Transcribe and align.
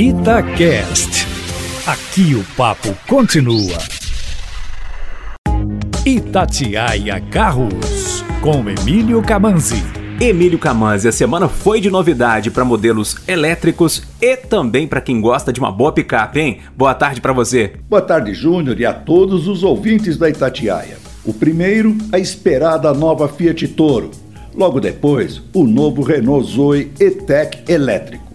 Itacast. 0.00 1.26
Aqui 1.84 2.32
o 2.36 2.44
papo 2.56 2.96
continua. 3.08 3.76
Itatiaia 6.06 7.20
Carros, 7.32 8.24
com 8.40 8.62
Emílio 8.70 9.20
Camanzi. 9.20 9.82
Emílio 10.20 10.56
Camanzi, 10.56 11.08
a 11.08 11.10
semana 11.10 11.48
foi 11.48 11.80
de 11.80 11.90
novidade 11.90 12.48
para 12.48 12.64
modelos 12.64 13.16
elétricos 13.26 14.04
e 14.20 14.36
também 14.36 14.86
para 14.86 15.00
quem 15.00 15.20
gosta 15.20 15.52
de 15.52 15.58
uma 15.58 15.72
boa 15.72 15.90
picape, 15.90 16.38
hein? 16.38 16.60
Boa 16.76 16.94
tarde 16.94 17.20
para 17.20 17.32
você. 17.32 17.72
Boa 17.90 18.00
tarde, 18.00 18.32
Júnior, 18.34 18.78
e 18.78 18.86
a 18.86 18.92
todos 18.92 19.48
os 19.48 19.64
ouvintes 19.64 20.16
da 20.16 20.30
Itatiaia. 20.30 20.96
O 21.24 21.34
primeiro, 21.34 21.98
a 22.12 22.20
esperada 22.20 22.94
nova 22.94 23.26
Fiat 23.26 23.66
Toro. 23.66 24.12
Logo 24.54 24.78
depois, 24.78 25.42
o 25.52 25.64
novo 25.64 26.02
Renault 26.02 26.48
Zoe 26.52 26.92
E-Tech 27.00 27.64
elétrico. 27.66 28.27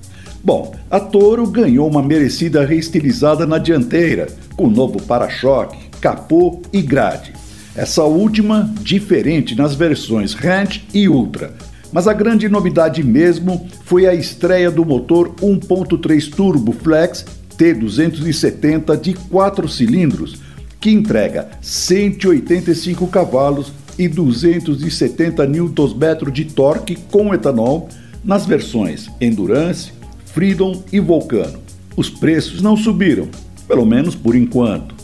Bom, 0.44 0.76
a 0.92 1.00
Toro 1.00 1.48
ganhou 1.48 1.90
uma 1.90 2.04
merecida 2.04 2.66
reestilizada 2.66 3.46
na 3.46 3.58
dianteira, 3.58 4.28
com 4.58 4.70
novo 4.70 5.02
para-choque, 5.02 5.78
capô 6.02 6.62
e 6.74 6.82
grade. 6.82 7.32
Essa 7.74 8.04
última 8.04 8.70
diferente 8.82 9.56
nas 9.56 9.74
versões 9.74 10.34
Ranch 10.34 10.86
e 10.94 11.08
Ultra. 11.08 11.54
Mas 11.94 12.10
a 12.10 12.14
grande 12.14 12.50
novidade 12.50 13.02
mesmo 13.02 13.70
foi 13.86 14.06
a 14.06 14.14
estreia 14.14 14.70
do 14.70 14.84
motor 14.84 15.34
1.3 15.36 16.30
Turbo 16.30 16.74
Flex 16.74 17.26
T270 17.58 19.00
de 19.00 19.14
4 19.14 19.70
cilindros, 19.70 20.42
que 20.82 20.92
entrega 20.92 21.52
185 21.62 23.08
cavalos 23.08 23.72
e 23.98 24.10
270 24.10 25.46
Nm 25.48 26.32
de 26.34 26.46
torque 26.46 26.98
com 27.10 27.34
etanol 27.34 27.88
nas 28.26 28.46
versões 28.46 29.10
Endurance, 29.22 30.03
Freedom 30.34 30.84
e 30.92 31.00
Volcano. 31.00 31.60
Os 31.96 32.10
preços 32.10 32.60
não 32.60 32.76
subiram, 32.76 33.30
pelo 33.68 33.86
menos 33.86 34.16
por 34.16 34.36
enquanto. 34.36 34.96